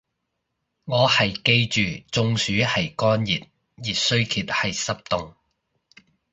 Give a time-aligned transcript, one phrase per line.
[0.85, 3.37] 我係記住中暑係乾熱，
[3.75, 5.35] 熱衰竭係濕凍